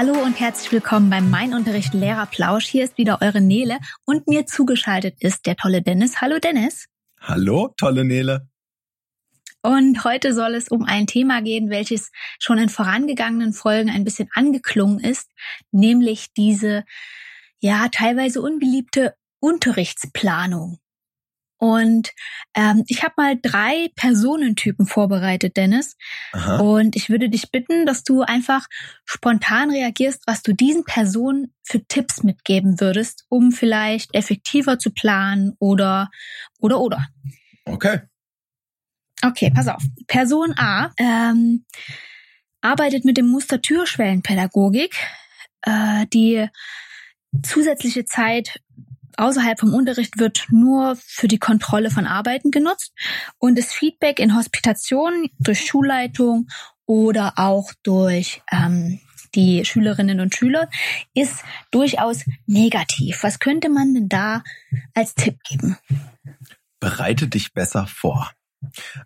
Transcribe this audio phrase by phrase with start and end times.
[0.00, 2.66] Hallo und herzlich willkommen beim Mein Unterricht Lehrerplausch.
[2.66, 6.20] Hier ist wieder eure Nele und mir zugeschaltet ist der tolle Dennis.
[6.20, 6.86] Hallo Dennis.
[7.20, 8.48] Hallo, tolle Nele.
[9.60, 14.28] Und heute soll es um ein Thema gehen, welches schon in vorangegangenen Folgen ein bisschen
[14.34, 15.32] angeklungen ist,
[15.72, 16.84] nämlich diese
[17.58, 20.78] ja teilweise unbeliebte Unterrichtsplanung.
[21.58, 22.10] Und
[22.54, 25.96] ähm, ich habe mal drei Personentypen vorbereitet, Dennis.
[26.32, 26.58] Aha.
[26.58, 28.66] Und ich würde dich bitten, dass du einfach
[29.04, 35.54] spontan reagierst, was du diesen Personen für Tipps mitgeben würdest, um vielleicht effektiver zu planen
[35.58, 36.10] oder
[36.60, 37.06] oder oder.
[37.64, 38.00] Okay.
[39.22, 39.82] Okay, pass auf.
[40.06, 41.64] Person A ähm,
[42.60, 44.94] arbeitet mit dem Muster Türschwellenpädagogik,
[45.62, 46.48] äh, die
[47.42, 48.60] zusätzliche Zeit
[49.18, 52.92] außerhalb vom Unterricht wird nur für die Kontrolle von Arbeiten genutzt
[53.38, 56.48] und das Feedback in Hospitationen durch Schulleitung
[56.86, 59.00] oder auch durch ähm,
[59.34, 60.70] die Schülerinnen und Schüler
[61.14, 63.22] ist durchaus negativ.
[63.22, 64.42] Was könnte man denn da
[64.94, 65.76] als Tipp geben?
[66.80, 68.30] Bereite dich besser vor.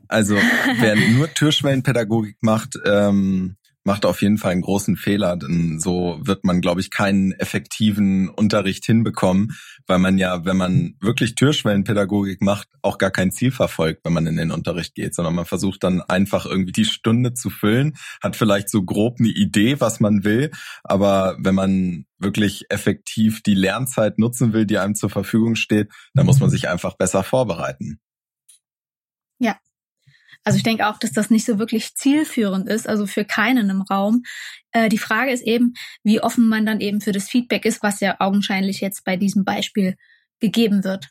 [0.08, 0.36] Also
[0.78, 6.44] wer nur Türschwellenpädagogik macht, ähm, macht auf jeden Fall einen großen Fehler, denn so wird
[6.44, 12.68] man, glaube ich, keinen effektiven Unterricht hinbekommen, weil man ja, wenn man wirklich Türschwellenpädagogik macht,
[12.82, 16.00] auch gar kein Ziel verfolgt, wenn man in den Unterricht geht, sondern man versucht dann
[16.00, 20.50] einfach irgendwie die Stunde zu füllen, hat vielleicht so grob eine Idee, was man will,
[20.84, 26.26] aber wenn man wirklich effektiv die Lernzeit nutzen will, die einem zur Verfügung steht, dann
[26.26, 27.98] muss man sich einfach besser vorbereiten.
[29.40, 29.56] Ja,
[30.44, 33.82] also ich denke auch, dass das nicht so wirklich zielführend ist, also für keinen im
[33.82, 34.22] Raum.
[34.72, 38.00] Äh, die Frage ist eben, wie offen man dann eben für das Feedback ist, was
[38.00, 39.96] ja augenscheinlich jetzt bei diesem Beispiel
[40.40, 41.08] gegeben wird.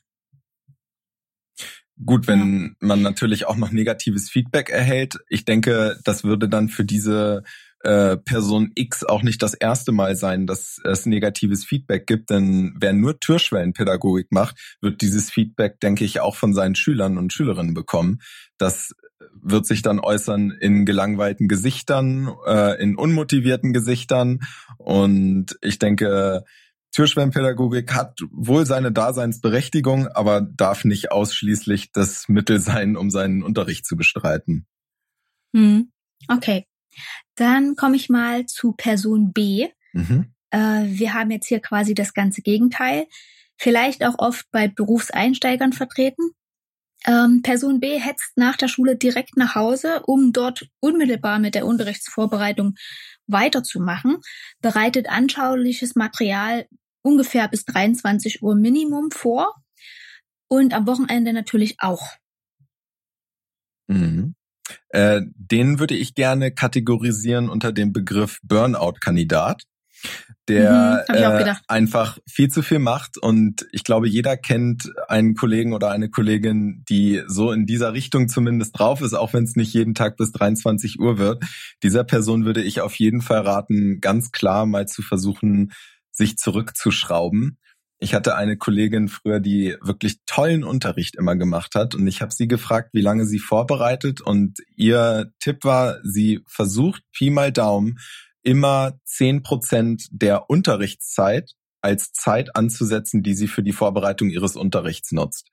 [2.03, 2.87] Gut, wenn ja.
[2.87, 5.17] man natürlich auch noch negatives Feedback erhält.
[5.29, 7.43] Ich denke, das würde dann für diese
[7.83, 12.75] äh, Person X auch nicht das erste Mal sein, dass es negatives Feedback gibt, denn
[12.79, 17.73] wer nur Türschwellenpädagogik macht, wird dieses Feedback, denke ich, auch von seinen Schülern und Schülerinnen
[17.73, 18.19] bekommen.
[18.57, 18.93] Das
[19.41, 24.39] wird sich dann äußern in gelangweilten Gesichtern, äh, in unmotivierten Gesichtern.
[24.77, 26.43] Und ich denke,
[26.91, 33.85] Türschwellenpädagogik hat wohl seine Daseinsberechtigung, aber darf nicht ausschließlich das Mittel sein, um seinen Unterricht
[33.85, 34.67] zu bestreiten.
[35.55, 35.91] Hm.
[36.27, 36.67] Okay.
[37.35, 39.69] Dann komme ich mal zu Person B.
[39.93, 40.33] Mhm.
[40.49, 43.07] Äh, wir haben jetzt hier quasi das ganze Gegenteil.
[43.57, 46.31] Vielleicht auch oft bei Berufseinsteigern vertreten.
[47.05, 51.65] Ähm, Person B hetzt nach der Schule direkt nach Hause, um dort unmittelbar mit der
[51.65, 52.75] Unterrichtsvorbereitung
[53.27, 54.17] weiterzumachen,
[54.61, 56.67] bereitet anschauliches Material
[57.01, 59.55] ungefähr bis 23 Uhr Minimum vor
[60.47, 62.17] und am Wochenende natürlich auch.
[63.87, 64.35] Mhm.
[64.89, 69.63] Äh, den würde ich gerne kategorisieren unter dem Begriff Burnout-Kandidat
[70.47, 73.17] der mhm, äh, einfach viel zu viel macht.
[73.17, 78.27] Und ich glaube, jeder kennt einen Kollegen oder eine Kollegin, die so in dieser Richtung
[78.27, 81.43] zumindest drauf ist, auch wenn es nicht jeden Tag bis 23 Uhr wird.
[81.83, 85.71] Dieser Person würde ich auf jeden Fall raten, ganz klar mal zu versuchen,
[86.11, 87.57] sich zurückzuschrauben.
[88.03, 92.31] Ich hatte eine Kollegin früher, die wirklich tollen Unterricht immer gemacht hat und ich habe
[92.31, 97.99] sie gefragt, wie lange sie vorbereitet und ihr Tipp war, sie versucht Pi mal Daumen
[98.43, 105.11] immer zehn Prozent der Unterrichtszeit als Zeit anzusetzen, die sie für die Vorbereitung ihres Unterrichts
[105.11, 105.49] nutzt.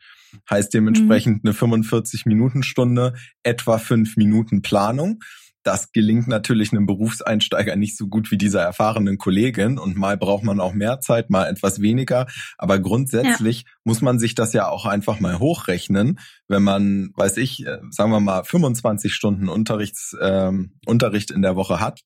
[0.51, 1.51] Heißt dementsprechend mhm.
[1.51, 5.21] eine 45-Minuten-Stunde, etwa fünf Minuten Planung.
[5.65, 10.45] Das gelingt natürlich einem Berufseinsteiger nicht so gut wie dieser erfahrenen Kollegin und mal braucht
[10.45, 12.27] man auch mehr Zeit, mal etwas weniger.
[12.57, 13.71] Aber grundsätzlich ja.
[13.85, 18.13] muss man sich das ja auch einfach mal hochrechnen, wenn man, weiß ich, äh, sagen
[18.13, 22.03] wir mal 25 Stunden Unterrichts, ähm, Unterricht in der Woche hat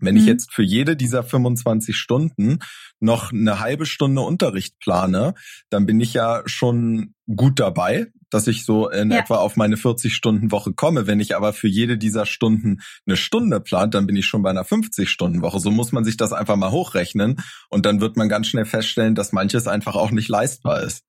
[0.00, 0.20] wenn mhm.
[0.20, 2.58] ich jetzt für jede dieser 25 Stunden
[2.98, 5.34] noch eine halbe Stunde Unterricht plane,
[5.70, 9.18] dann bin ich ja schon gut dabei, dass ich so in ja.
[9.18, 11.06] etwa auf meine 40 Stunden Woche komme.
[11.06, 14.50] Wenn ich aber für jede dieser Stunden eine Stunde plant, dann bin ich schon bei
[14.50, 15.60] einer 50 Stunden Woche.
[15.60, 17.36] So muss man sich das einfach mal hochrechnen
[17.68, 21.04] und dann wird man ganz schnell feststellen, dass manches einfach auch nicht leistbar ist.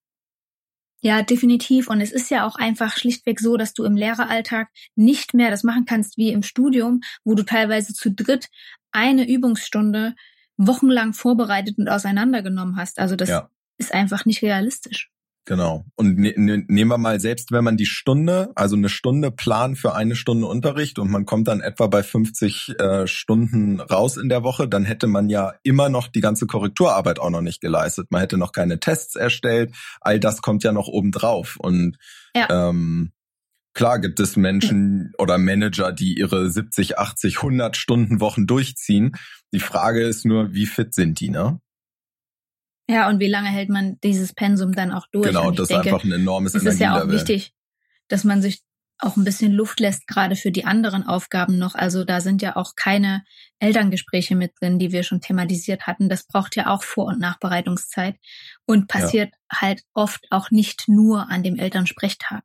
[1.03, 1.87] Ja, definitiv.
[1.87, 5.63] Und es ist ja auch einfach schlichtweg so, dass du im Lehreralltag nicht mehr das
[5.63, 8.49] machen kannst wie im Studium, wo du teilweise zu dritt
[8.91, 10.15] eine Übungsstunde
[10.57, 12.99] wochenlang vorbereitet und auseinandergenommen hast.
[12.99, 13.49] Also das ja.
[13.77, 15.11] ist einfach nicht realistisch.
[15.45, 15.85] Genau.
[15.95, 19.75] Und ne, ne, nehmen wir mal, selbst wenn man die Stunde, also eine Stunde Plan
[19.75, 24.29] für eine Stunde Unterricht und man kommt dann etwa bei 50 äh, Stunden raus in
[24.29, 28.11] der Woche, dann hätte man ja immer noch die ganze Korrekturarbeit auch noch nicht geleistet.
[28.11, 29.73] Man hätte noch keine Tests erstellt.
[29.99, 31.57] All das kommt ja noch obendrauf.
[31.57, 31.97] Und
[32.35, 32.69] ja.
[32.69, 33.11] ähm,
[33.73, 39.13] Klar gibt es Menschen oder Manager, die ihre 70, 80, 100 Stunden Wochen durchziehen.
[39.53, 41.59] Die Frage ist nur, wie fit sind die, ne?
[42.89, 45.27] Ja, und wie lange hält man dieses Pensum dann auch durch?
[45.27, 47.53] Genau, das denke, ist einfach ein enormes Es ist ja auch wichtig,
[48.09, 48.61] dass man sich
[49.01, 51.73] auch ein bisschen Luft lässt, gerade für die anderen Aufgaben noch.
[51.73, 53.23] Also da sind ja auch keine
[53.59, 56.07] Elterngespräche mit drin, die wir schon thematisiert hatten.
[56.07, 58.17] Das braucht ja auch Vor- und Nachbereitungszeit
[58.65, 59.61] und passiert ja.
[59.61, 62.43] halt oft auch nicht nur an dem Elternsprechtag.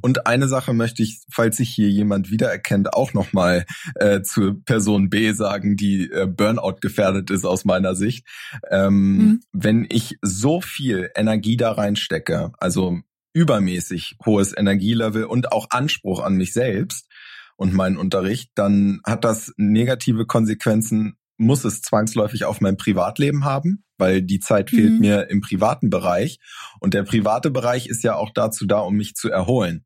[0.00, 3.64] Und eine Sache möchte ich, falls sich hier jemand wiedererkennt, auch nochmal
[3.96, 8.26] äh, zur Person B sagen, die äh, Burnout gefährdet ist aus meiner Sicht.
[8.70, 9.40] Ähm, mhm.
[9.52, 13.00] Wenn ich so viel Energie da reinstecke, also
[13.34, 17.08] übermäßig hohes Energielevel und auch Anspruch an mich selbst
[17.56, 23.84] und meinen Unterricht, dann hat das negative Konsequenzen, muss es zwangsläufig auf mein Privatleben haben,
[24.02, 24.98] weil die Zeit fehlt mhm.
[24.98, 26.40] mir im privaten Bereich.
[26.80, 29.84] Und der private Bereich ist ja auch dazu da, um mich zu erholen.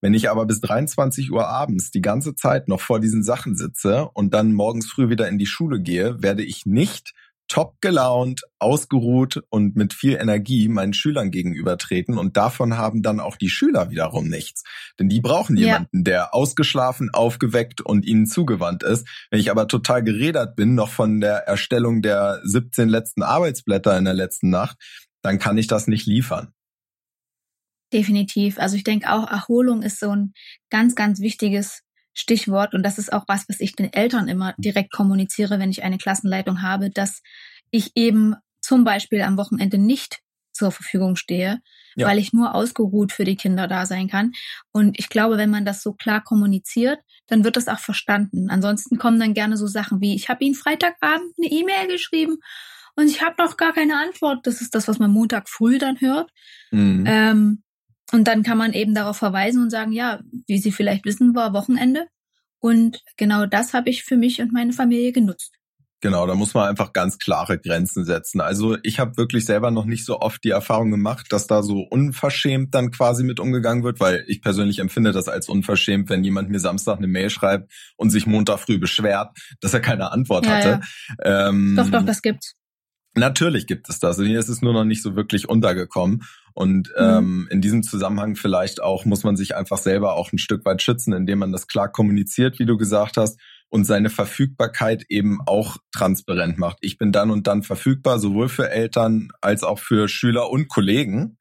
[0.00, 4.08] Wenn ich aber bis 23 Uhr abends die ganze Zeit noch vor diesen Sachen sitze
[4.14, 7.12] und dann morgens früh wieder in die Schule gehe, werde ich nicht
[7.48, 13.36] top gelaunt, ausgeruht und mit viel Energie meinen Schülern gegenübertreten und davon haben dann auch
[13.36, 14.64] die Schüler wiederum nichts.
[14.98, 16.02] Denn die brauchen jemanden, ja.
[16.02, 19.06] der ausgeschlafen, aufgeweckt und ihnen zugewandt ist.
[19.30, 24.04] Wenn ich aber total geredert bin, noch von der Erstellung der 17 letzten Arbeitsblätter in
[24.04, 24.76] der letzten Nacht,
[25.22, 26.52] dann kann ich das nicht liefern.
[27.92, 28.58] Definitiv.
[28.58, 30.32] Also ich denke auch, Erholung ist so ein
[30.70, 31.82] ganz, ganz wichtiges
[32.18, 35.84] Stichwort, und das ist auch was, was ich den Eltern immer direkt kommuniziere, wenn ich
[35.84, 37.22] eine Klassenleitung habe, dass
[37.70, 40.20] ich eben zum Beispiel am Wochenende nicht
[40.50, 41.60] zur Verfügung stehe,
[41.94, 42.06] ja.
[42.06, 44.32] weil ich nur ausgeruht für die Kinder da sein kann.
[44.72, 48.48] Und ich glaube, wenn man das so klar kommuniziert, dann wird das auch verstanden.
[48.48, 52.38] Ansonsten kommen dann gerne so Sachen wie, ich habe Ihnen Freitagabend eine E-Mail geschrieben
[52.94, 54.46] und ich habe noch gar keine Antwort.
[54.46, 56.30] Das ist das, was man Montag früh dann hört.
[56.70, 57.04] Mhm.
[57.06, 57.62] Ähm,
[58.12, 61.52] und dann kann man eben darauf verweisen und sagen, ja, wie Sie vielleicht wissen, war
[61.52, 62.06] Wochenende.
[62.60, 65.52] Und genau das habe ich für mich und meine Familie genutzt.
[66.02, 68.40] Genau, da muss man einfach ganz klare Grenzen setzen.
[68.40, 71.80] Also ich habe wirklich selber noch nicht so oft die Erfahrung gemacht, dass da so
[71.80, 76.50] unverschämt dann quasi mit umgegangen wird, weil ich persönlich empfinde das als unverschämt, wenn jemand
[76.50, 80.52] mir Samstag eine Mail schreibt und sich Montag früh beschwert, dass er keine Antwort ja,
[80.52, 80.80] hatte.
[81.24, 81.48] Ja.
[81.48, 82.54] Ähm, doch, doch, das gibt's.
[83.16, 84.18] Natürlich gibt es das.
[84.18, 86.24] Mir ist es nur noch nicht so wirklich untergekommen.
[86.52, 86.94] Und mhm.
[86.98, 90.82] ähm, in diesem Zusammenhang vielleicht auch muss man sich einfach selber auch ein Stück weit
[90.82, 95.78] schützen, indem man das klar kommuniziert, wie du gesagt hast, und seine Verfügbarkeit eben auch
[95.92, 96.76] transparent macht.
[96.82, 101.38] Ich bin dann und dann verfügbar, sowohl für Eltern als auch für Schüler und Kollegen.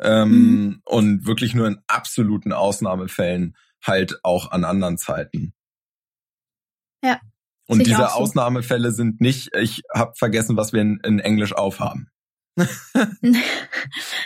[0.00, 0.82] Ähm, mhm.
[0.84, 5.54] Und wirklich nur in absoluten Ausnahmefällen halt auch an anderen Zeiten.
[7.02, 7.20] Ja,
[7.66, 8.04] und diese so.
[8.04, 12.08] Ausnahmefälle sind nicht, ich habe vergessen, was wir in, in Englisch aufhaben.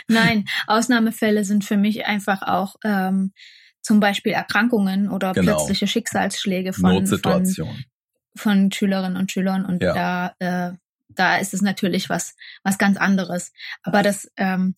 [0.07, 3.33] Nein, Ausnahmefälle sind für mich einfach auch ähm,
[3.81, 5.55] zum Beispiel Erkrankungen oder genau.
[5.55, 7.55] plötzliche Schicksalsschläge von, von,
[8.35, 9.65] von Schülerinnen und Schülern.
[9.65, 9.93] Und ja.
[10.39, 10.73] da, äh,
[11.09, 13.51] da ist es natürlich was, was ganz anderes.
[13.81, 14.75] Aber das ähm,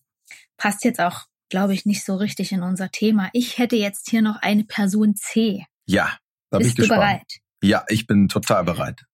[0.57, 3.29] passt jetzt auch, glaube ich, nicht so richtig in unser Thema.
[3.33, 5.65] Ich hätte jetzt hier noch eine Person C.
[5.85, 6.17] Ja,
[6.49, 7.01] da bin Bist ich gespannt.
[7.01, 7.40] bereit?
[7.61, 9.05] Ja, ich bin total bereit.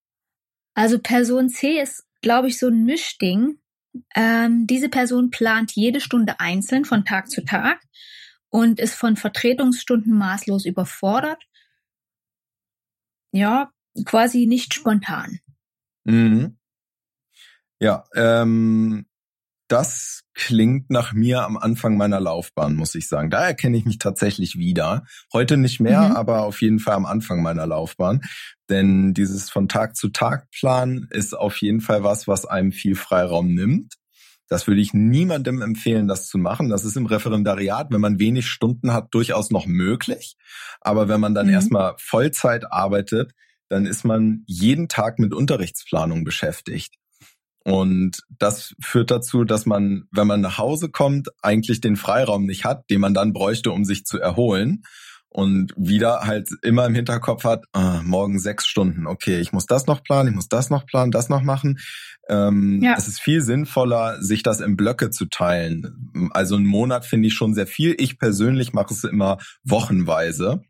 [0.74, 3.58] Also Person C ist, glaube ich, so ein Mischding.
[4.14, 7.80] Ähm, diese Person plant jede Stunde einzeln von Tag zu Tag
[8.48, 11.42] und ist von Vertretungsstunden maßlos überfordert.
[13.32, 13.72] Ja,
[14.04, 15.40] quasi nicht spontan.
[16.04, 16.58] Mhm.
[17.80, 19.06] Ja, ähm,
[19.68, 23.28] das klingt nach mir am Anfang meiner Laufbahn, muss ich sagen.
[23.28, 25.04] Da erkenne ich mich tatsächlich wieder.
[25.32, 26.16] Heute nicht mehr, mhm.
[26.16, 28.22] aber auf jeden Fall am Anfang meiner Laufbahn.
[28.70, 32.94] Denn dieses von Tag zu Tag Plan ist auf jeden Fall was, was einem viel
[32.94, 33.94] Freiraum nimmt.
[34.48, 36.68] Das würde ich niemandem empfehlen, das zu machen.
[36.68, 40.36] Das ist im Referendariat, wenn man wenig Stunden hat, durchaus noch möglich.
[40.80, 41.54] Aber wenn man dann mhm.
[41.54, 43.32] erstmal Vollzeit arbeitet,
[43.68, 46.94] dann ist man jeden Tag mit Unterrichtsplanung beschäftigt.
[47.64, 52.64] Und das führt dazu, dass man, wenn man nach Hause kommt, eigentlich den Freiraum nicht
[52.64, 54.82] hat, den man dann bräuchte, um sich zu erholen.
[55.30, 59.86] Und wieder halt immer im Hinterkopf hat, ah, morgen sechs Stunden, okay, ich muss das
[59.86, 61.78] noch planen, ich muss das noch planen, das noch machen.
[62.30, 62.94] Ähm, ja.
[62.96, 66.30] Es ist viel sinnvoller, sich das in Blöcke zu teilen.
[66.32, 67.94] Also einen Monat finde ich schon sehr viel.
[67.98, 70.62] Ich persönlich mache es immer wochenweise.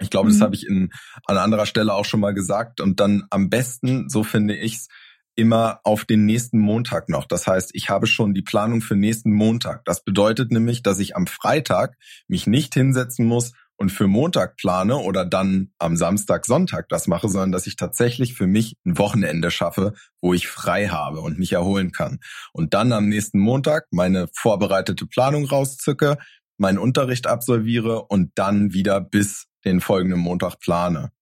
[0.00, 0.32] Ich glaube, mhm.
[0.32, 0.90] das habe ich in,
[1.24, 2.80] an anderer Stelle auch schon mal gesagt.
[2.80, 4.88] Und dann am besten, so finde ich's,
[5.38, 7.24] immer auf den nächsten Montag noch.
[7.24, 9.84] Das heißt, ich habe schon die Planung für nächsten Montag.
[9.84, 14.96] Das bedeutet nämlich, dass ich am Freitag mich nicht hinsetzen muss und für Montag plane
[14.96, 19.52] oder dann am Samstag, Sonntag das mache, sondern dass ich tatsächlich für mich ein Wochenende
[19.52, 22.18] schaffe, wo ich frei habe und mich erholen kann.
[22.52, 26.18] Und dann am nächsten Montag meine vorbereitete Planung rauszücke,
[26.56, 31.12] meinen Unterricht absolviere und dann wieder bis den folgenden Montag plane.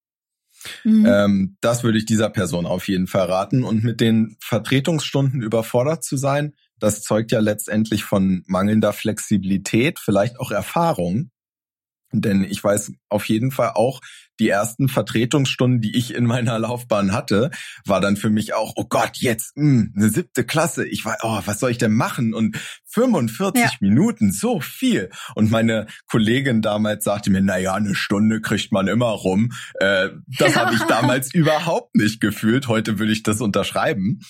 [0.85, 1.07] Mhm.
[1.07, 3.65] Ähm, das würde ich dieser Person auf jeden Fall raten.
[3.65, 10.39] Und mit den Vertretungsstunden überfordert zu sein, das zeugt ja letztendlich von mangelnder Flexibilität, vielleicht
[10.39, 11.31] auch Erfahrung.
[12.13, 14.01] Denn ich weiß auf jeden Fall auch,
[14.41, 17.51] die ersten Vertretungsstunden, die ich in meiner Laufbahn hatte,
[17.85, 20.87] war dann für mich auch, oh Gott, jetzt mh, hm, eine siebte Klasse.
[20.87, 22.35] Ich war, oh, was soll ich denn machen?
[22.35, 23.71] Und 45 ja.
[23.81, 25.11] Minuten, so viel.
[25.35, 29.53] Und meine Kollegin damals sagte mir, na ja, eine Stunde kriegt man immer rum.
[29.81, 32.69] Äh, das habe ich damals überhaupt nicht gefühlt.
[32.69, 34.21] Heute würde ich das unterschreiben.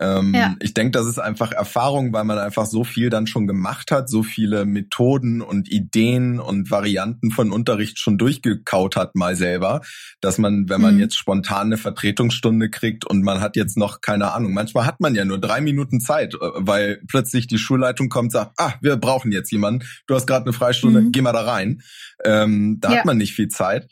[0.00, 0.54] Ähm, ja.
[0.60, 4.08] Ich denke, das ist einfach Erfahrung, weil man einfach so viel dann schon gemacht hat,
[4.08, 9.80] so viele Methoden und Ideen und Varianten von Unterricht schon durchgekaut hat, mal selbst selber,
[10.20, 11.00] dass man, wenn man mhm.
[11.00, 15.14] jetzt spontan eine Vertretungsstunde kriegt und man hat jetzt noch keine Ahnung, manchmal hat man
[15.14, 19.32] ja nur drei Minuten Zeit, äh, weil plötzlich die Schulleitung kommt, sagt, ah, wir brauchen
[19.32, 21.12] jetzt jemanden, du hast gerade eine Freistunde, mhm.
[21.12, 21.82] geh mal da rein.
[22.24, 22.98] Ähm, da ja.
[22.98, 23.88] hat man nicht viel Zeit.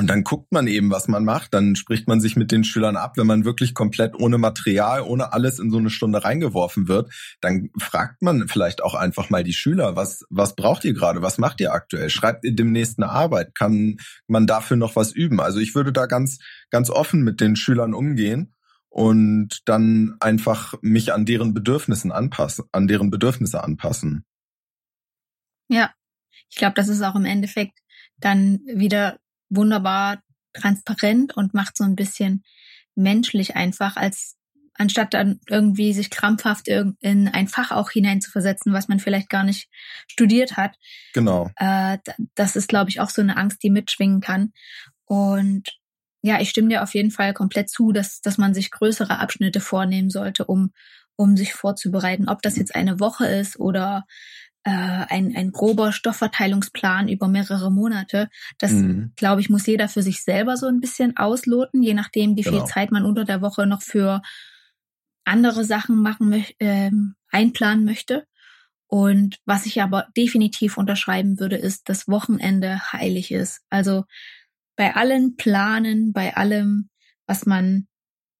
[0.00, 1.52] Und dann guckt man eben, was man macht.
[1.54, 3.16] Dann spricht man sich mit den Schülern ab.
[3.16, 7.70] Wenn man wirklich komplett ohne Material, ohne alles in so eine Stunde reingeworfen wird, dann
[7.80, 11.20] fragt man vielleicht auch einfach mal die Schüler, was, was braucht ihr gerade?
[11.20, 12.10] Was macht ihr aktuell?
[12.10, 13.56] Schreibt ihr demnächst eine Arbeit?
[13.56, 13.96] Kann
[14.28, 15.40] man dafür noch was üben?
[15.40, 16.38] Also ich würde da ganz,
[16.70, 18.54] ganz offen mit den Schülern umgehen
[18.90, 24.24] und dann einfach mich an deren Bedürfnissen anpassen, an deren Bedürfnisse anpassen.
[25.68, 25.92] Ja,
[26.50, 27.80] ich glaube, das ist auch im Endeffekt
[28.16, 32.44] dann wieder wunderbar transparent und macht so ein bisschen
[32.94, 34.36] menschlich einfach, als
[34.74, 39.68] anstatt dann irgendwie sich krampfhaft in ein Fach auch hineinzuversetzen, was man vielleicht gar nicht
[40.06, 40.76] studiert hat.
[41.14, 41.50] Genau.
[41.56, 41.98] Äh,
[42.34, 44.52] das ist, glaube ich, auch so eine Angst, die mitschwingen kann.
[45.04, 45.64] Und
[46.22, 49.60] ja, ich stimme dir auf jeden Fall komplett zu, dass, dass man sich größere Abschnitte
[49.60, 50.72] vornehmen sollte, um,
[51.16, 52.28] um sich vorzubereiten.
[52.28, 54.04] Ob das jetzt eine Woche ist oder
[54.68, 58.28] äh, ein, ein grober Stoffverteilungsplan über mehrere Monate.
[58.58, 59.12] Das, mhm.
[59.16, 62.58] glaube ich, muss jeder für sich selber so ein bisschen ausloten, je nachdem, wie genau.
[62.58, 64.20] viel Zeit man unter der Woche noch für
[65.24, 66.90] andere Sachen machen möchte, äh,
[67.30, 68.26] einplanen möchte.
[68.88, 73.62] Und was ich aber definitiv unterschreiben würde, ist, dass Wochenende heilig ist.
[73.70, 74.04] Also
[74.76, 76.90] bei allen Planen, bei allem,
[77.26, 77.86] was man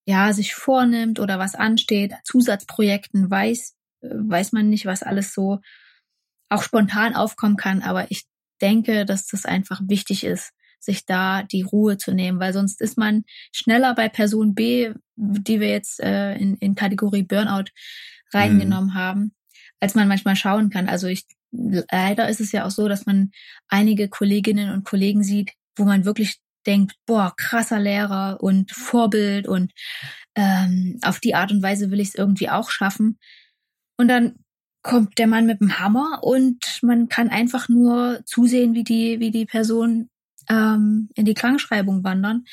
[0.04, 5.60] ja sich vornimmt oder was ansteht, Zusatzprojekten weiß, äh, weiß man nicht, was alles so
[6.48, 7.82] auch spontan aufkommen kann.
[7.82, 8.24] Aber ich
[8.60, 12.96] denke, dass das einfach wichtig ist, sich da die Ruhe zu nehmen, weil sonst ist
[12.96, 17.70] man schneller bei Person B, die wir jetzt äh, in, in Kategorie Burnout
[18.32, 18.94] reingenommen mhm.
[18.94, 19.34] haben,
[19.80, 20.88] als man manchmal schauen kann.
[20.88, 23.30] Also ich leider ist es ja auch so, dass man
[23.68, 29.72] einige Kolleginnen und Kollegen sieht, wo man wirklich denkt, boah, krasser Lehrer und Vorbild und
[30.34, 33.18] ähm, auf die Art und Weise will ich es irgendwie auch schaffen.
[33.96, 34.36] Und dann
[34.88, 39.30] kommt der Mann mit dem Hammer und man kann einfach nur zusehen, wie die, wie
[39.30, 40.08] die Person
[40.48, 42.44] ähm, in die Krankschreibung wandern.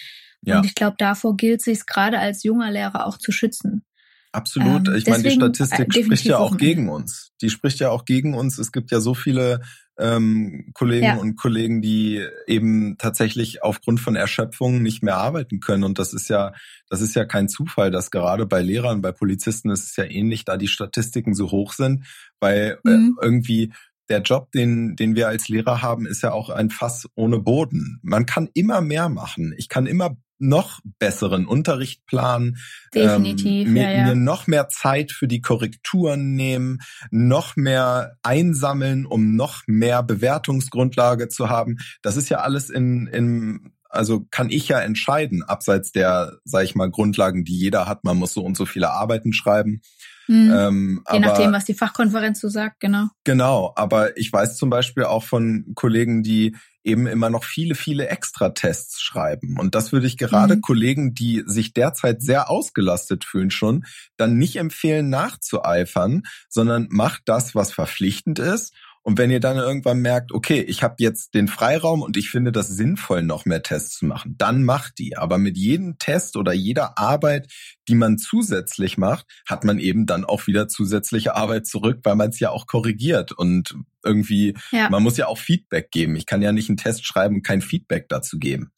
[0.41, 0.57] Ja.
[0.57, 3.85] Und ich glaube, davor gilt es sich gerade als junger Lehrer auch zu schützen.
[4.33, 4.89] Absolut.
[4.89, 7.31] Ähm, ich meine, die Statistik äh, spricht ja auch gegen uns.
[7.41, 8.57] Die spricht ja auch gegen uns.
[8.57, 9.61] Es gibt ja so viele
[9.97, 11.15] ähm, Kollegen ja.
[11.15, 15.83] und Kollegen, die eben tatsächlich aufgrund von Erschöpfung nicht mehr arbeiten können.
[15.83, 16.53] Und das ist ja,
[16.89, 20.45] das ist ja kein Zufall, dass gerade bei Lehrern, bei Polizisten ist es ja ähnlich,
[20.45, 22.05] da die Statistiken so hoch sind,
[22.39, 23.17] weil äh, mhm.
[23.19, 23.73] äh, irgendwie
[24.09, 27.99] der Job, den, den wir als Lehrer haben, ist ja auch ein Fass ohne Boden.
[28.03, 29.53] Man kann immer mehr machen.
[29.57, 32.57] Ich kann immer noch besseren Unterricht planen,
[32.93, 34.05] Definitiv, ähm, mir, ja, ja.
[34.07, 36.79] mir noch mehr Zeit für die Korrekturen nehmen,
[37.11, 41.77] noch mehr einsammeln, um noch mehr Bewertungsgrundlage zu haben.
[42.01, 46.75] Das ist ja alles in, in also kann ich ja entscheiden, abseits der, sag ich
[46.75, 48.03] mal, Grundlagen, die jeder hat.
[48.03, 49.81] Man muss so und so viele Arbeiten schreiben.
[50.27, 50.53] Mhm.
[50.55, 53.07] Ähm, Je aber, nachdem, was die Fachkonferenz so sagt, genau.
[53.23, 58.07] Genau, aber ich weiß zum Beispiel auch von Kollegen, die eben immer noch viele, viele
[58.07, 59.57] Extratests schreiben.
[59.59, 60.61] Und das würde ich gerade mhm.
[60.61, 63.85] Kollegen, die sich derzeit sehr ausgelastet fühlen schon,
[64.17, 68.73] dann nicht empfehlen, nachzueifern, sondern macht das, was verpflichtend ist
[69.05, 72.51] und wenn ihr dann irgendwann merkt, okay, ich habe jetzt den Freiraum und ich finde
[72.51, 75.15] das sinnvoll, noch mehr Tests zu machen, dann macht die.
[75.15, 77.47] Aber mit jedem Test oder jeder Arbeit,
[77.87, 82.31] die man zusätzlich macht, hat man eben dann auch wieder zusätzliche Arbeit zurück, weil man
[82.31, 84.89] es ja auch korrigiert und irgendwie, ja.
[84.89, 86.15] man muss ja auch Feedback geben.
[86.15, 88.71] Ich kann ja nicht einen Test schreiben und kein Feedback dazu geben.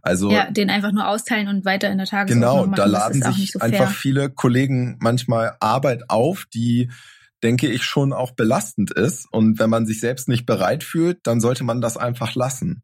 [0.00, 3.52] Also ja, den einfach nur austeilen und weiter in der Tagesordnung Genau, da laden sich
[3.52, 6.90] so einfach viele Kollegen manchmal Arbeit auf, die
[7.44, 9.28] denke ich, schon auch belastend ist.
[9.30, 12.82] Und wenn man sich selbst nicht bereit fühlt, dann sollte man das einfach lassen.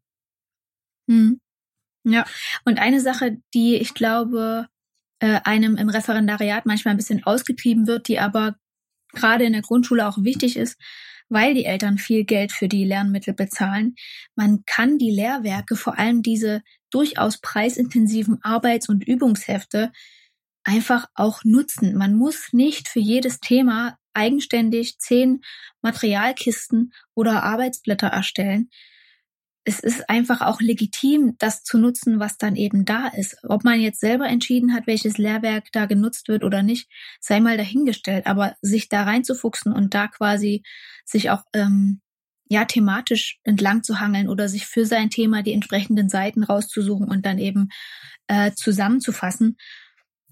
[1.09, 1.41] Hm.
[2.03, 2.25] Ja,
[2.65, 4.67] und eine Sache, die ich glaube,
[5.19, 8.55] äh, einem im Referendariat manchmal ein bisschen ausgetrieben wird, die aber
[9.13, 10.77] gerade in der Grundschule auch wichtig ist,
[11.29, 13.95] weil die Eltern viel Geld für die Lernmittel bezahlen.
[14.35, 19.91] Man kann die Lehrwerke, vor allem diese durchaus preisintensiven Arbeits- und Übungshefte,
[20.63, 21.95] einfach auch nutzen.
[21.97, 25.41] Man muss nicht für jedes Thema eigenständig zehn
[25.81, 28.69] Materialkisten oder Arbeitsblätter erstellen.
[29.63, 33.37] Es ist einfach auch legitim, das zu nutzen, was dann eben da ist.
[33.43, 36.89] Ob man jetzt selber entschieden hat, welches Lehrwerk da genutzt wird oder nicht,
[37.19, 38.25] sei mal dahingestellt.
[38.25, 40.63] Aber sich da reinzufuchsen und da quasi
[41.05, 42.01] sich auch ähm,
[42.51, 47.25] ja thematisch entlang zu hangeln oder sich für sein Thema die entsprechenden Seiten rauszusuchen und
[47.25, 47.69] dann eben
[48.27, 49.57] äh, zusammenzufassen,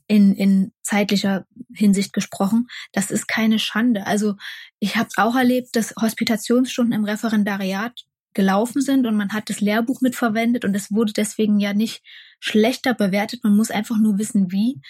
[0.10, 4.08] in, in zeitlicher Hinsicht gesprochen, das ist keine Schande.
[4.08, 4.36] Also
[4.80, 7.94] ich habe auch erlebt, dass Hospitationsstunden im Referendariat
[8.34, 12.02] gelaufen sind und man hat das Lehrbuch mitverwendet und es wurde deswegen ja nicht
[12.40, 13.44] schlechter bewertet.
[13.44, 14.82] Man muss einfach nur wissen, wie.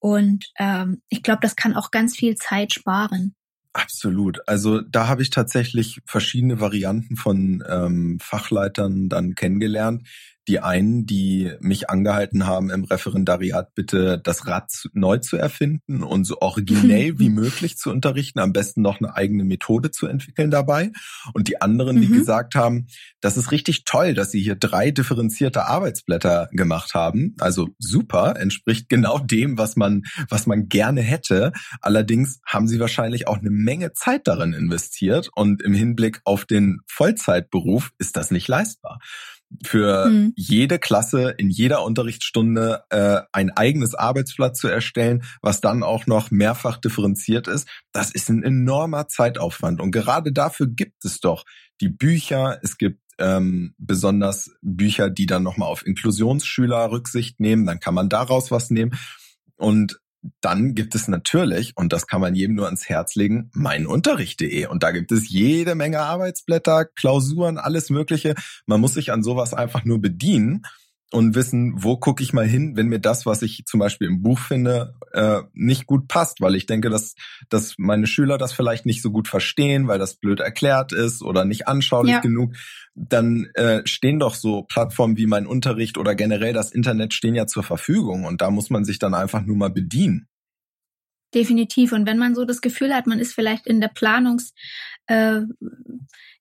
[0.00, 3.36] Und ähm, ich glaube, das kann auch ganz viel Zeit sparen.
[3.72, 4.40] Absolut.
[4.48, 10.08] Also da habe ich tatsächlich verschiedene Varianten von ähm, Fachleitern dann kennengelernt,
[10.48, 16.24] die einen, die mich angehalten haben, im Referendariat bitte das Rad neu zu erfinden und
[16.24, 20.92] so originell wie möglich zu unterrichten, am besten noch eine eigene Methode zu entwickeln dabei.
[21.32, 22.18] Und die anderen, die mhm.
[22.18, 22.86] gesagt haben,
[23.20, 27.34] das ist richtig toll, dass sie hier drei differenzierte Arbeitsblätter gemacht haben.
[27.40, 31.52] Also super, entspricht genau dem, was man, was man gerne hätte.
[31.80, 36.80] Allerdings haben sie wahrscheinlich auch eine Menge Zeit darin investiert und im Hinblick auf den
[36.86, 38.98] Vollzeitberuf ist das nicht leistbar
[39.64, 40.32] für mhm.
[40.36, 46.30] jede Klasse in jeder Unterrichtsstunde äh, ein eigenes Arbeitsblatt zu erstellen, was dann auch noch
[46.30, 49.80] mehrfach differenziert ist, das ist ein enormer Zeitaufwand.
[49.80, 51.44] Und gerade dafür gibt es doch
[51.80, 57.80] die Bücher, es gibt ähm, besonders Bücher, die dann nochmal auf Inklusionsschüler Rücksicht nehmen, dann
[57.80, 58.98] kann man daraus was nehmen.
[59.56, 60.00] Und
[60.40, 64.66] dann gibt es natürlich, und das kann man jedem nur ans Herz legen, meinunterricht.de.
[64.66, 68.34] Und da gibt es jede Menge Arbeitsblätter, Klausuren, alles Mögliche.
[68.66, 70.64] Man muss sich an sowas einfach nur bedienen
[71.10, 74.22] und wissen, wo gucke ich mal hin, wenn mir das, was ich zum Beispiel im
[74.22, 77.14] Buch finde, äh, nicht gut passt, weil ich denke, dass,
[77.48, 81.44] dass meine Schüler das vielleicht nicht so gut verstehen, weil das blöd erklärt ist oder
[81.44, 82.20] nicht anschaulich ja.
[82.20, 82.54] genug,
[82.94, 87.46] dann äh, stehen doch so Plattformen wie mein Unterricht oder generell das Internet stehen ja
[87.46, 90.28] zur Verfügung und da muss man sich dann einfach nur mal bedienen.
[91.34, 91.92] Definitiv.
[91.92, 94.54] Und wenn man so das Gefühl hat, man ist vielleicht in der Planungs,
[95.06, 95.40] äh,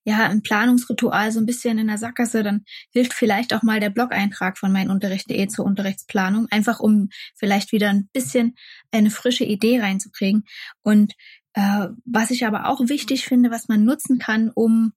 [0.06, 3.90] ja, im Planungsritual so ein bisschen in der Sackgasse, dann hilft vielleicht auch mal der
[3.90, 8.56] Blog-Eintrag von meinunterricht.de zur Unterrichtsplanung, einfach um vielleicht wieder ein bisschen
[8.92, 10.44] eine frische Idee reinzukriegen.
[10.82, 11.14] Und
[11.54, 14.94] äh, was ich aber auch wichtig finde, was man nutzen kann, um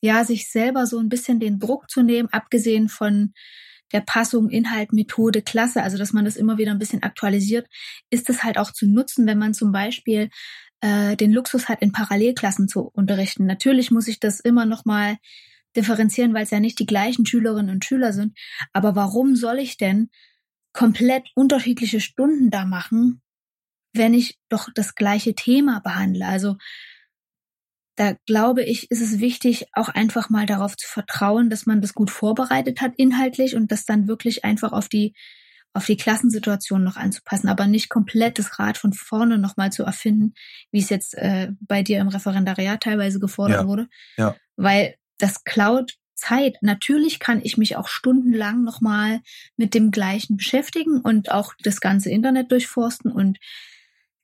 [0.00, 3.34] ja, sich selber so ein bisschen den Druck zu nehmen, abgesehen von
[3.92, 7.66] der Passung, Inhalt, Methode, Klasse, also dass man das immer wieder ein bisschen aktualisiert,
[8.10, 10.30] ist es halt auch zu nutzen, wenn man zum Beispiel
[10.80, 13.46] äh, den Luxus hat, in Parallelklassen zu unterrichten.
[13.46, 15.16] Natürlich muss ich das immer noch mal
[15.76, 18.36] differenzieren, weil es ja nicht die gleichen Schülerinnen und Schüler sind.
[18.72, 20.10] Aber warum soll ich denn
[20.72, 23.22] komplett unterschiedliche Stunden da machen,
[23.92, 26.26] wenn ich doch das gleiche Thema behandle?
[26.26, 26.56] Also
[27.98, 31.94] da glaube ich, ist es wichtig, auch einfach mal darauf zu vertrauen, dass man das
[31.94, 35.14] gut vorbereitet hat inhaltlich und das dann wirklich einfach auf die
[35.74, 40.32] auf die Klassensituation noch anzupassen, aber nicht komplett das Rad von vorne nochmal zu erfinden,
[40.72, 43.66] wie es jetzt äh, bei dir im Referendariat teilweise gefordert ja.
[43.66, 43.88] wurde.
[44.16, 44.34] Ja.
[44.56, 46.56] Weil das klaut Zeit.
[46.62, 49.20] Natürlich kann ich mich auch stundenlang nochmal
[49.56, 53.38] mit dem Gleichen beschäftigen und auch das ganze Internet durchforsten und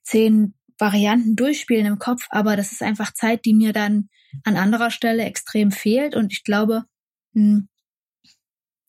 [0.03, 4.09] zehn Varianten durchspielen im Kopf, aber das ist einfach Zeit, die mir dann
[4.43, 6.15] an anderer Stelle extrem fehlt.
[6.15, 6.83] Und ich glaube,
[7.33, 7.69] hm,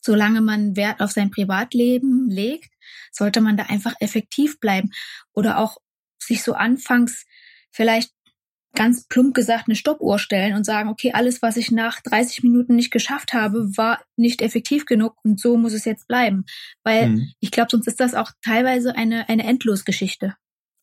[0.01, 2.73] solange man Wert auf sein Privatleben legt,
[3.11, 4.91] sollte man da einfach effektiv bleiben
[5.33, 5.77] oder auch
[6.17, 7.25] sich so anfangs
[7.71, 8.11] vielleicht
[8.73, 12.75] ganz plump gesagt eine Stoppuhr stellen und sagen, okay, alles, was ich nach 30 Minuten
[12.75, 16.45] nicht geschafft habe, war nicht effektiv genug und so muss es jetzt bleiben.
[16.83, 17.31] Weil mhm.
[17.39, 20.35] ich glaube, sonst ist das auch teilweise eine, eine Endlosgeschichte.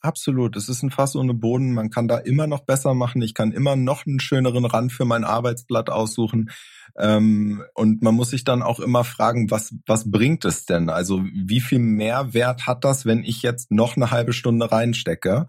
[0.05, 0.55] Absolut.
[0.55, 1.73] Es ist ein Fass ohne Boden.
[1.73, 3.23] Man kann da immer noch besser machen.
[3.23, 6.51] Ich kann immer noch einen schöneren Rand für mein Arbeitsblatt aussuchen.
[6.99, 10.91] Ähm, und man muss sich dann auch immer fragen, was, was bringt es denn?
[10.91, 15.47] Also wie viel Mehrwert hat das, wenn ich jetzt noch eine halbe Stunde reinstecke?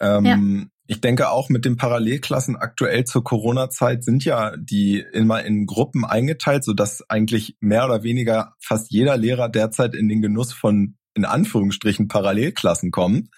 [0.00, 0.66] Ähm, ja.
[0.86, 6.06] Ich denke auch mit den Parallelklassen aktuell zur Corona-Zeit sind ja die immer in Gruppen
[6.06, 10.96] eingeteilt, so dass eigentlich mehr oder weniger fast jeder Lehrer derzeit in den Genuss von
[11.12, 13.28] in Anführungsstrichen Parallelklassen kommt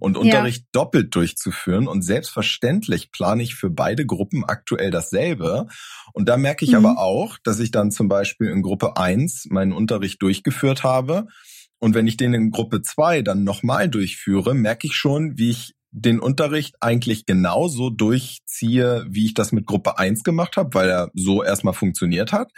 [0.00, 0.68] und Unterricht ja.
[0.72, 1.86] doppelt durchzuführen.
[1.86, 5.66] Und selbstverständlich plane ich für beide Gruppen aktuell dasselbe.
[6.12, 6.84] Und da merke ich mhm.
[6.84, 11.26] aber auch, dass ich dann zum Beispiel in Gruppe 1 meinen Unterricht durchgeführt habe.
[11.78, 15.74] Und wenn ich den in Gruppe 2 dann nochmal durchführe, merke ich schon, wie ich
[15.96, 21.10] den Unterricht eigentlich genauso durchziehe, wie ich das mit Gruppe 1 gemacht habe, weil er
[21.14, 22.50] so erstmal funktioniert hat,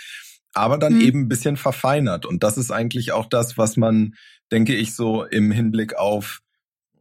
[0.54, 1.00] aber dann mhm.
[1.02, 2.24] eben ein bisschen verfeinert.
[2.24, 4.14] Und das ist eigentlich auch das, was man,
[4.50, 6.40] denke ich, so im Hinblick auf,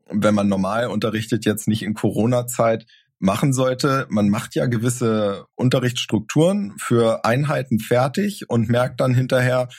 [0.10, 2.86] wenn man normal unterrichtet, jetzt nicht in Corona-Zeit,
[3.20, 4.06] machen sollte.
[4.10, 9.70] Man macht ja gewisse Unterrichtsstrukturen für Einheiten fertig und merkt dann hinterher,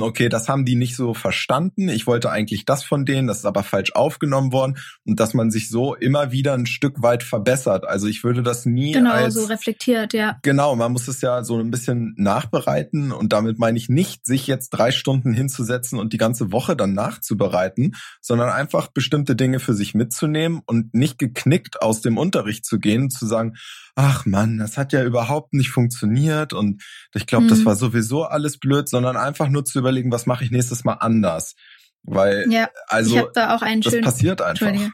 [0.00, 1.88] okay, das haben die nicht so verstanden.
[1.88, 5.50] Ich wollte eigentlich das von denen, das ist aber falsch aufgenommen worden und dass man
[5.50, 7.86] sich so immer wieder ein Stück weit verbessert.
[7.86, 10.38] Also ich würde das nie genau als, so reflektiert, ja.
[10.42, 14.46] Genau, man muss es ja so ein bisschen nachbereiten und damit meine ich nicht, sich
[14.46, 19.74] jetzt drei Stunden hinzusetzen und die ganze Woche dann nachzubereiten, sondern einfach bestimmte Dinge für
[19.74, 23.54] sich mitzunehmen und nicht geknickt aus dem Unterricht zu gehen, zu sagen,
[23.94, 26.82] ach Mann, das hat ja überhaupt nicht funktioniert und
[27.14, 27.48] ich glaube, mhm.
[27.48, 30.94] das war sowieso alles blöd, sondern einfach nur zu überlegen, was mache ich nächstes Mal
[30.94, 31.54] anders.
[32.02, 34.72] Weil, ja, also, ich da auch einen das schönen, passiert einfach.
[34.72, 34.90] Ja.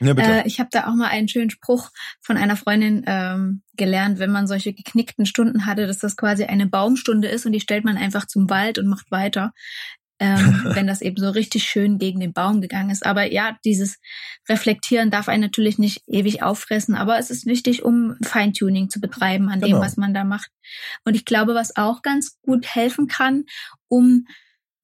[0.00, 1.90] Äh, ich habe da auch mal einen schönen Spruch
[2.20, 6.66] von einer Freundin ähm, gelernt, wenn man solche geknickten Stunden hatte, dass das quasi eine
[6.66, 9.52] Baumstunde ist und die stellt man einfach zum Wald und macht weiter
[10.22, 13.04] ähm, wenn das eben so richtig schön gegen den Baum gegangen ist.
[13.04, 13.98] Aber ja, dieses
[14.48, 19.48] Reflektieren darf einen natürlich nicht ewig auffressen, aber es ist wichtig, um Feintuning zu betreiben
[19.48, 19.78] an genau.
[19.78, 20.50] dem, was man da macht.
[21.04, 23.44] Und ich glaube, was auch ganz gut helfen kann,
[23.88, 24.26] um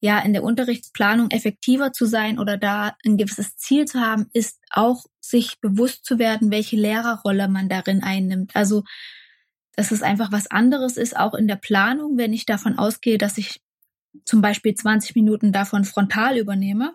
[0.00, 4.58] ja in der Unterrichtsplanung effektiver zu sein oder da ein gewisses Ziel zu haben, ist
[4.70, 8.56] auch sich bewusst zu werden, welche Lehrerrolle man darin einnimmt.
[8.56, 8.82] Also
[9.76, 13.38] dass es einfach was anderes ist, auch in der Planung, wenn ich davon ausgehe, dass
[13.38, 13.60] ich
[14.24, 16.94] zum Beispiel 20 Minuten davon frontal übernehme.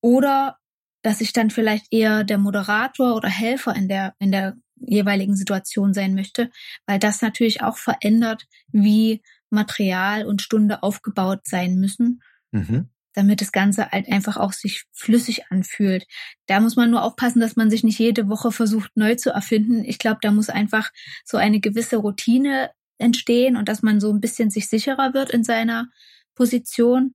[0.00, 0.58] Oder
[1.02, 5.94] dass ich dann vielleicht eher der Moderator oder Helfer in der, in der jeweiligen Situation
[5.94, 6.50] sein möchte,
[6.86, 12.88] weil das natürlich auch verändert, wie Material und Stunde aufgebaut sein müssen, mhm.
[13.12, 16.06] damit das Ganze halt einfach auch sich flüssig anfühlt.
[16.46, 19.84] Da muss man nur aufpassen, dass man sich nicht jede Woche versucht, neu zu erfinden.
[19.84, 20.90] Ich glaube, da muss einfach
[21.24, 25.44] so eine gewisse Routine entstehen und dass man so ein bisschen sich sicherer wird in
[25.44, 25.88] seiner
[26.34, 27.14] Position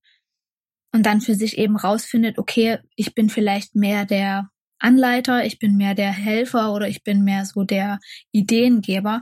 [0.91, 5.77] und dann für sich eben rausfindet, okay, ich bin vielleicht mehr der Anleiter, ich bin
[5.77, 7.99] mehr der Helfer oder ich bin mehr so der
[8.31, 9.21] Ideengeber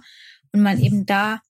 [0.54, 1.42] und man eben da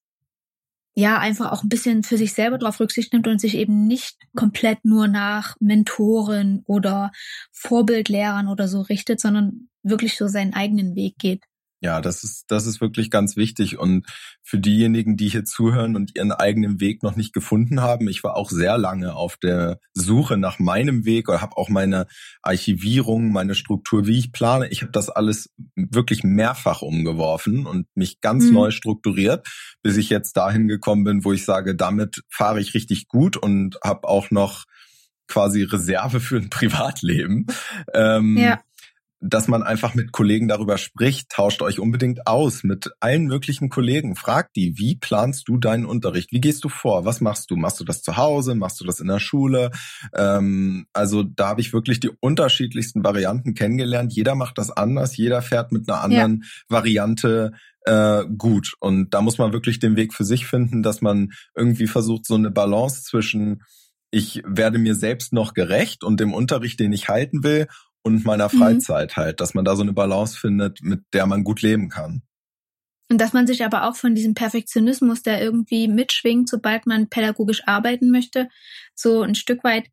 [0.95, 4.17] ja einfach auch ein bisschen für sich selber drauf Rücksicht nimmt und sich eben nicht
[4.35, 7.11] komplett nur nach Mentoren oder
[7.51, 11.43] Vorbildlehrern oder so richtet, sondern wirklich so seinen eigenen Weg geht.
[11.79, 13.77] Ja, das ist, das ist wirklich ganz wichtig.
[13.77, 14.07] Und
[14.41, 18.35] für diejenigen, die hier zuhören und ihren eigenen Weg noch nicht gefunden haben, ich war
[18.35, 22.07] auch sehr lange auf der Suche nach meinem Weg oder habe auch meine
[22.41, 24.69] Archivierung, meine Struktur, wie ich plane.
[24.69, 28.53] Ich habe das alles wirklich mehrfach umgeworfen und mich ganz mhm.
[28.53, 29.47] neu strukturiert,
[29.83, 33.77] bis ich jetzt dahin gekommen bin, wo ich sage, damit fahre ich richtig gut und
[33.83, 34.65] habe auch noch
[35.27, 37.45] quasi Reserve für ein Privatleben.
[37.93, 38.59] Ähm, ja
[39.19, 44.15] dass man einfach mit Kollegen darüber spricht, tauscht euch unbedingt aus mit allen möglichen Kollegen.
[44.15, 46.31] Fragt die, wie planst du deinen Unterricht?
[46.31, 47.03] Wie gehst du vor?
[47.05, 47.55] Was machst du?
[47.55, 48.53] Machst du das zu Hause?
[48.53, 49.71] Machst du das in der Schule?
[50.15, 54.13] Ähm, also da habe ich wirklich die unterschiedlichsten Varianten kennengelernt.
[54.13, 55.17] Jeder macht das anders.
[55.17, 56.47] Jeder fährt mit einer anderen ja.
[56.69, 57.53] Variante
[57.85, 58.73] äh, gut.
[58.79, 62.35] Und da muss man wirklich den Weg für sich finden, dass man irgendwie versucht, so
[62.35, 63.63] eine Balance zwischen
[64.09, 67.67] ich werde mir selbst noch gerecht und dem Unterricht, den ich halten will,
[68.07, 68.57] und meiner mhm.
[68.57, 69.21] Freizeit mhm.
[69.21, 72.23] halt, dass man da so eine Balance findet, mit der man gut leben kann.
[73.09, 77.65] Und dass man sich aber auch von diesem Perfektionismus, der irgendwie mitschwingt, sobald man pädagogisch
[77.65, 78.49] arbeiten möchte,
[78.95, 79.89] so ein Stück weit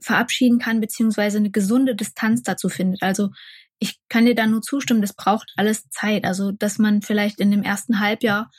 [0.00, 3.02] verabschieden kann, beziehungsweise eine gesunde Distanz dazu findet.
[3.02, 3.30] Also
[3.78, 6.24] ich kann dir da nur zustimmen, das braucht alles Zeit.
[6.24, 8.50] Also, dass man vielleicht in dem ersten Halbjahr,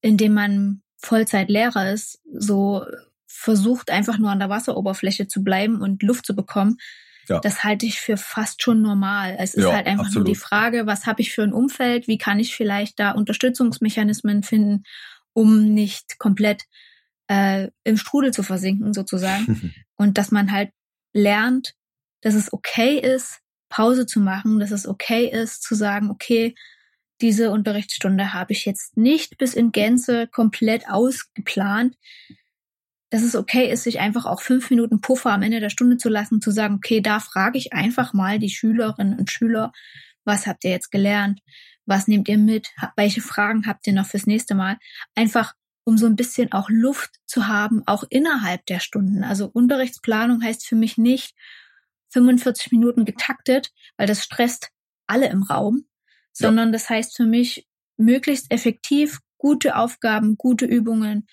[0.00, 2.84] in dem man Vollzeitlehrer ist, so
[3.26, 6.76] versucht einfach nur an der Wasseroberfläche zu bleiben und Luft zu bekommen,
[7.28, 7.40] ja.
[7.40, 9.36] Das halte ich für fast schon normal.
[9.38, 10.26] Es ist ja, halt einfach absolut.
[10.26, 14.42] nur die Frage, was habe ich für ein Umfeld, wie kann ich vielleicht da Unterstützungsmechanismen
[14.42, 14.82] finden,
[15.32, 16.64] um nicht komplett
[17.28, 19.72] äh, im Strudel zu versinken sozusagen.
[19.96, 20.70] Und dass man halt
[21.12, 21.74] lernt,
[22.20, 26.54] dass es okay ist, Pause zu machen, dass es okay ist zu sagen, okay,
[27.20, 31.96] diese Unterrichtsstunde habe ich jetzt nicht bis in Gänze komplett ausgeplant
[33.12, 36.08] dass es okay ist, sich einfach auch fünf Minuten Puffer am Ende der Stunde zu
[36.08, 39.70] lassen, zu sagen, okay, da frage ich einfach mal die Schülerinnen und Schüler,
[40.24, 41.40] was habt ihr jetzt gelernt?
[41.84, 42.70] Was nehmt ihr mit?
[42.96, 44.78] Welche Fragen habt ihr noch fürs nächste Mal?
[45.14, 45.52] Einfach,
[45.84, 49.24] um so ein bisschen auch Luft zu haben, auch innerhalb der Stunden.
[49.24, 51.34] Also Unterrichtsplanung heißt für mich nicht
[52.14, 54.70] 45 Minuten getaktet, weil das stresst
[55.06, 55.84] alle im Raum,
[56.32, 61.26] sondern das heißt für mich möglichst effektiv gute Aufgaben, gute Übungen,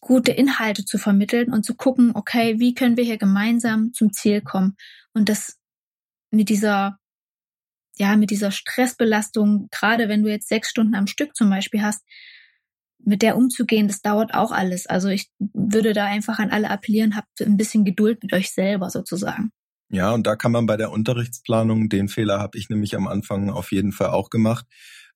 [0.00, 4.40] gute Inhalte zu vermitteln und zu gucken, okay, wie können wir hier gemeinsam zum Ziel
[4.40, 4.76] kommen?
[5.12, 5.56] Und das
[6.30, 6.98] mit dieser,
[7.96, 12.02] ja, mit dieser Stressbelastung, gerade wenn du jetzt sechs Stunden am Stück zum Beispiel hast,
[12.98, 14.86] mit der umzugehen, das dauert auch alles.
[14.86, 18.90] Also ich würde da einfach an alle appellieren, habt ein bisschen Geduld mit euch selber
[18.90, 19.50] sozusagen.
[19.90, 23.50] Ja, und da kann man bei der Unterrichtsplanung, den Fehler habe ich nämlich am Anfang
[23.50, 24.66] auf jeden Fall auch gemacht,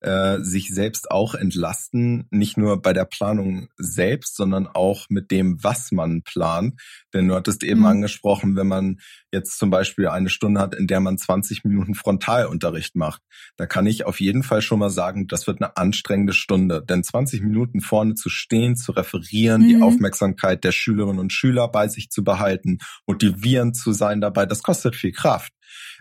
[0.03, 5.63] äh, sich selbst auch entlasten, nicht nur bei der Planung selbst, sondern auch mit dem,
[5.63, 6.81] was man plant.
[7.15, 7.87] Denn du hattest eben mhm.
[7.87, 8.99] angesprochen, wenn man
[9.31, 13.23] jetzt zum Beispiel eine Stunde hat, in der man 20 Minuten Frontalunterricht macht,
[13.57, 16.85] da kann ich auf jeden Fall schon mal sagen, das wird eine anstrengende Stunde.
[16.85, 19.69] Denn 20 Minuten vorne zu stehen, zu referieren, mhm.
[19.69, 24.63] die Aufmerksamkeit der Schülerinnen und Schüler bei sich zu behalten, motivierend zu sein dabei, das
[24.63, 25.53] kostet viel Kraft.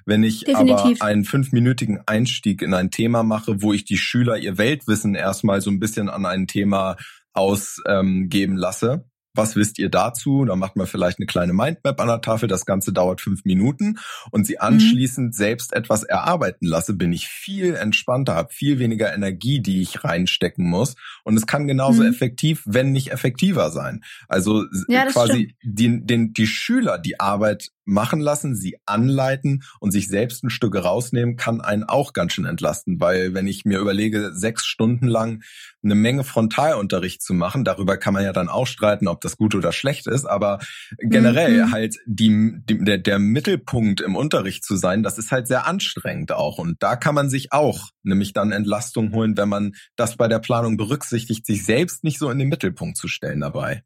[0.05, 1.01] Wenn ich Definitiv.
[1.01, 5.61] aber einen fünfminütigen Einstieg in ein Thema mache, wo ich die Schüler ihr Weltwissen erstmal
[5.61, 6.97] so ein bisschen an ein Thema
[7.33, 10.45] ausgeben lasse, was wisst ihr dazu?
[10.45, 12.47] Da macht man vielleicht eine kleine Mindmap an der Tafel.
[12.47, 13.97] Das Ganze dauert fünf Minuten
[14.31, 14.61] und sie mhm.
[14.61, 15.33] anschließend mhm.
[15.33, 20.69] selbst etwas erarbeiten lasse, bin ich viel entspannter, habe viel weniger Energie, die ich reinstecken
[20.69, 20.95] muss.
[21.23, 22.09] Und es kann genauso mhm.
[22.09, 24.03] effektiv, wenn nicht effektiver sein.
[24.27, 30.07] Also ja, quasi die, den, die Schüler die Arbeit machen lassen, sie anleiten und sich
[30.07, 34.31] selbst ein Stück rausnehmen, kann einen auch ganz schön entlasten, weil wenn ich mir überlege,
[34.33, 35.43] sechs Stunden lang
[35.83, 39.55] eine Menge Frontalunterricht zu machen, darüber kann man ja dann auch streiten, ob das gut
[39.55, 40.59] oder schlecht ist, aber
[40.97, 41.71] generell mhm.
[41.71, 46.31] halt die, die, der, der Mittelpunkt im Unterricht zu sein, das ist halt sehr anstrengend
[46.31, 50.27] auch und da kann man sich auch nämlich dann Entlastung holen, wenn man das bei
[50.27, 53.83] der Planung berücksichtigt, sich selbst nicht so in den Mittelpunkt zu stellen dabei.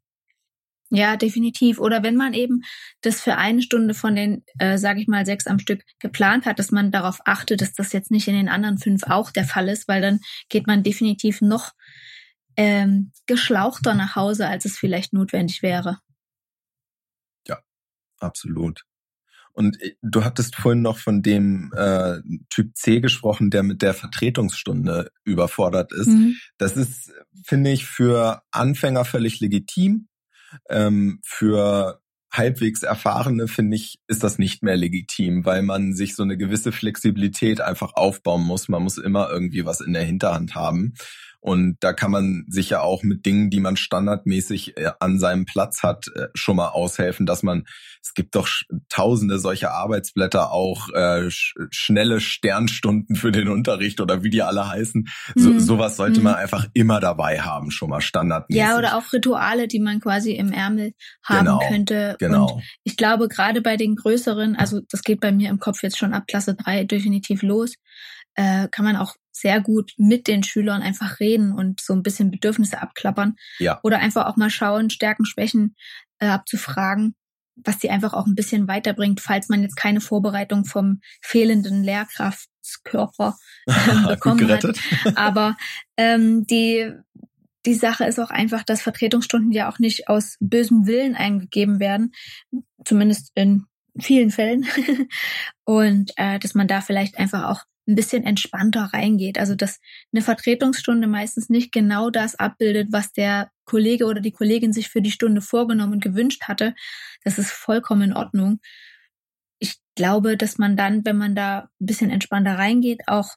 [0.90, 1.80] Ja, definitiv.
[1.80, 2.62] Oder wenn man eben
[3.00, 6.58] das für eine Stunde von den, äh, sage ich mal, sechs am Stück geplant hat,
[6.58, 9.68] dass man darauf achtet, dass das jetzt nicht in den anderen fünf auch der Fall
[9.68, 11.72] ist, weil dann geht man definitiv noch
[12.56, 15.98] ähm, geschlauchter nach Hause, als es vielleicht notwendig wäre.
[17.48, 17.58] Ja,
[18.18, 18.84] absolut.
[19.52, 22.18] Und äh, du hattest vorhin noch von dem äh,
[22.48, 26.08] Typ C gesprochen, der mit der Vertretungsstunde überfordert ist.
[26.08, 26.36] Mhm.
[26.58, 27.12] Das ist,
[27.44, 30.06] finde ich, für Anfänger völlig legitim
[30.68, 32.00] ähm, für
[32.32, 36.72] halbwegs Erfahrene, finde ich, ist das nicht mehr legitim, weil man sich so eine gewisse
[36.72, 38.68] Flexibilität einfach aufbauen muss.
[38.68, 40.94] Man muss immer irgendwie was in der Hinterhand haben.
[41.46, 45.44] Und da kann man sich ja auch mit Dingen, die man standardmäßig äh, an seinem
[45.44, 47.66] Platz hat, äh, schon mal aushelfen, dass man,
[48.02, 48.48] es gibt doch
[48.88, 51.28] tausende solcher Arbeitsblätter, auch äh,
[51.70, 55.06] schnelle Sternstunden für den Unterricht oder wie die alle heißen.
[55.36, 55.60] So, mhm.
[55.60, 56.40] Sowas sollte man mhm.
[56.40, 58.60] einfach immer dabei haben, schon mal standardmäßig.
[58.60, 62.16] Ja, oder auch Rituale, die man quasi im Ärmel haben genau, könnte.
[62.18, 62.54] Genau.
[62.54, 65.96] Und ich glaube, gerade bei den größeren, also das geht bei mir im Kopf jetzt
[65.96, 67.74] schon ab Klasse drei definitiv los,
[68.36, 72.30] äh, kann man auch sehr gut mit den Schülern einfach reden und so ein bisschen
[72.30, 73.36] Bedürfnisse abklappern.
[73.58, 73.80] Ja.
[73.82, 75.76] Oder einfach auch mal schauen, Stärken, Schwächen
[76.18, 77.14] äh, abzufragen,
[77.56, 83.36] was die einfach auch ein bisschen weiterbringt, falls man jetzt keine Vorbereitung vom fehlenden Lehrkraftkörper
[83.66, 84.64] äh, bekommen hat.
[85.16, 85.56] Aber
[85.96, 86.92] ähm, die
[87.66, 92.12] die Sache ist auch einfach, dass Vertretungsstunden ja auch nicht aus bösem Willen eingegeben werden,
[92.84, 93.64] zumindest in
[93.98, 94.66] vielen Fällen.
[95.64, 99.38] und äh, dass man da vielleicht einfach auch ein bisschen entspannter reingeht.
[99.38, 99.80] Also dass
[100.12, 105.02] eine Vertretungsstunde meistens nicht genau das abbildet, was der Kollege oder die Kollegin sich für
[105.02, 106.74] die Stunde vorgenommen und gewünscht hatte.
[107.24, 108.60] Das ist vollkommen in Ordnung.
[109.58, 113.36] Ich glaube, dass man dann, wenn man da ein bisschen entspannter reingeht, auch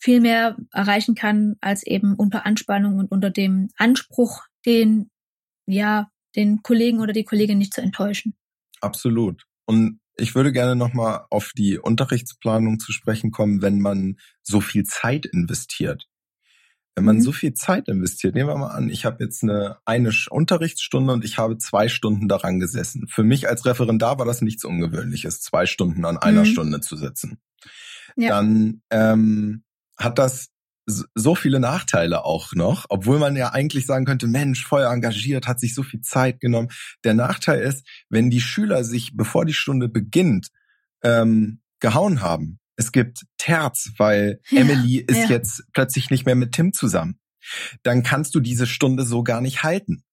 [0.00, 5.10] viel mehr erreichen kann, als eben unter Anspannung und unter dem Anspruch, den,
[5.66, 8.34] ja, den Kollegen oder die Kollegin nicht zu enttäuschen.
[8.80, 9.44] Absolut.
[9.66, 14.84] Und ich würde gerne nochmal auf die Unterrichtsplanung zu sprechen kommen, wenn man so viel
[14.84, 16.08] Zeit investiert.
[16.94, 17.22] Wenn man mhm.
[17.22, 21.24] so viel Zeit investiert, nehmen wir mal an, ich habe jetzt eine, eine Unterrichtsstunde und
[21.24, 23.08] ich habe zwei Stunden daran gesessen.
[23.08, 26.46] Für mich als Referendar war das nichts Ungewöhnliches, zwei Stunden an einer mhm.
[26.46, 27.40] Stunde zu sitzen.
[28.14, 28.28] Ja.
[28.28, 29.64] Dann ähm,
[29.98, 30.51] hat das
[30.86, 35.60] so viele Nachteile auch noch, obwohl man ja eigentlich sagen könnte, Mensch, voll engagiert, hat
[35.60, 36.68] sich so viel Zeit genommen.
[37.04, 40.48] Der Nachteil ist, wenn die Schüler sich, bevor die Stunde beginnt,
[41.02, 42.58] ähm, gehauen haben.
[42.76, 45.26] Es gibt Terz, weil ja, Emily ist ja.
[45.28, 47.18] jetzt plötzlich nicht mehr mit Tim zusammen.
[47.82, 50.04] Dann kannst du diese Stunde so gar nicht halten.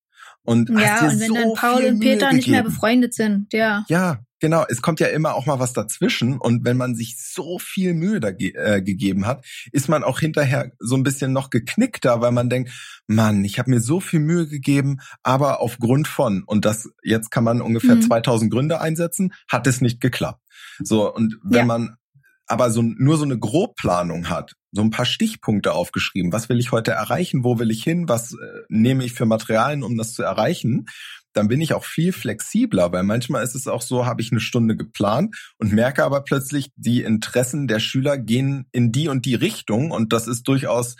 [0.43, 3.85] Und ja, und wenn so dann Paul und Peter nicht mehr befreundet sind, ja.
[3.87, 7.59] Ja, Genau, es kommt ja immer auch mal was dazwischen und wenn man sich so
[7.59, 12.21] viel Mühe da äh, gegeben hat, ist man auch hinterher so ein bisschen noch geknickter,
[12.21, 12.71] weil man denkt,
[13.07, 17.43] Mann, ich habe mir so viel Mühe gegeben, aber aufgrund von und das jetzt kann
[17.43, 18.03] man ungefähr mhm.
[18.03, 20.41] 2000 Gründe einsetzen, hat es nicht geklappt.
[20.81, 21.65] So und wenn ja.
[21.65, 21.95] man
[22.49, 26.71] aber so nur so eine Grobplanung hat, so ein paar Stichpunkte aufgeschrieben, was will ich
[26.71, 28.37] heute erreichen, wo will ich hin, was äh,
[28.69, 30.87] nehme ich für Materialien, um das zu erreichen,
[31.33, 34.39] dann bin ich auch viel flexibler, weil manchmal ist es auch so, habe ich eine
[34.39, 39.35] Stunde geplant und merke aber plötzlich, die Interessen der Schüler gehen in die und die
[39.35, 40.95] Richtung und das ist durchaus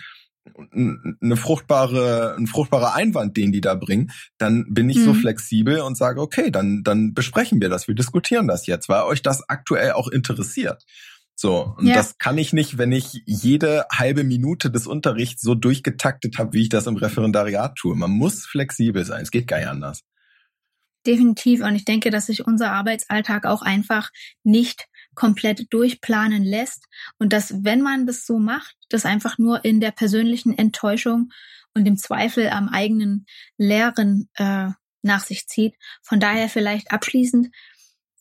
[0.71, 5.05] eine fruchtbare, ein fruchtbarer Einwand, den die da bringen, dann bin ich mhm.
[5.05, 9.03] so flexibel und sage, okay, dann, dann besprechen wir das, wir diskutieren das jetzt, weil
[9.03, 10.83] euch das aktuell auch interessiert.
[11.35, 11.95] So, und ja.
[11.95, 16.63] das kann ich nicht, wenn ich jede halbe Minute des Unterrichts so durchgetaktet habe, wie
[16.63, 17.95] ich das im Referendariat tue.
[17.95, 20.01] Man muss flexibel sein, es geht gar nicht anders.
[21.05, 21.61] Definitiv.
[21.63, 24.09] Und ich denke, dass sich unser Arbeitsalltag auch einfach
[24.43, 26.85] nicht komplett durchplanen lässt
[27.17, 31.31] und dass, wenn man das so macht, das einfach nur in der persönlichen Enttäuschung
[31.73, 33.25] und dem Zweifel am eigenen
[33.57, 34.69] Lehren äh,
[35.01, 35.75] nach sich zieht.
[36.03, 37.49] Von daher vielleicht abschließend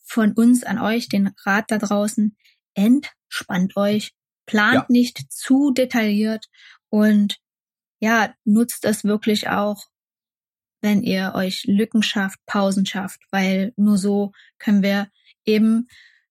[0.03, 2.35] von uns an euch den Rat da draußen,
[2.73, 4.13] entspannt euch,
[4.45, 4.85] plant ja.
[4.89, 6.45] nicht zu detailliert
[6.89, 7.37] und
[7.99, 9.85] ja, nutzt es wirklich auch,
[10.81, 15.09] wenn ihr euch Lücken schafft, Pausen schafft, weil nur so können wir
[15.45, 15.87] eben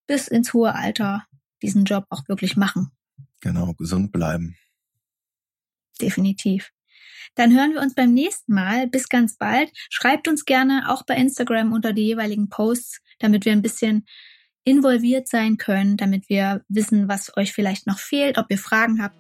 [0.07, 1.27] bis ins hohe Alter
[1.63, 2.91] diesen Job auch wirklich machen.
[3.41, 4.57] Genau, gesund bleiben.
[6.01, 6.71] Definitiv.
[7.35, 8.89] Dann hören wir uns beim nächsten Mal.
[8.89, 9.71] Bis ganz bald.
[9.91, 14.07] Schreibt uns gerne auch bei Instagram unter die jeweiligen Posts, damit wir ein bisschen
[14.65, 19.17] involviert sein können, damit wir wissen, was euch vielleicht noch fehlt, ob ihr Fragen habt.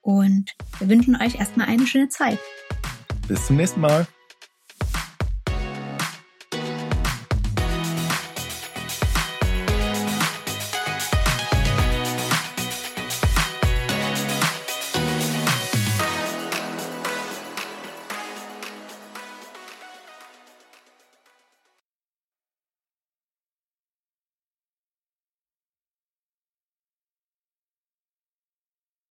[0.00, 2.38] Und wir wünschen euch erstmal eine schöne Zeit.
[3.28, 4.06] Bis zum nächsten Mal.